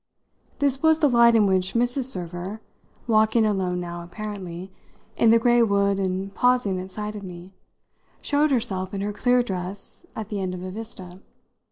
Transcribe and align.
This 0.57 0.81
was 0.81 0.97
the 0.97 1.07
light 1.07 1.35
in 1.35 1.45
which 1.45 1.75
Mrs. 1.75 2.05
Server, 2.05 2.59
walking 3.05 3.45
alone 3.45 3.79
now, 3.79 4.01
apparently, 4.01 4.71
in 5.15 5.29
the 5.29 5.37
grey 5.37 5.61
wood 5.61 5.99
and 5.99 6.33
pausing 6.33 6.79
at 6.79 6.89
sight 6.89 7.15
of 7.15 7.21
me, 7.21 7.53
showed 8.23 8.49
herself 8.49 8.95
in 8.95 9.01
her 9.01 9.13
clear 9.13 9.43
dress 9.43 10.03
at 10.15 10.29
the 10.29 10.41
end 10.41 10.55
of 10.55 10.63
a 10.63 10.71
vista. 10.71 11.21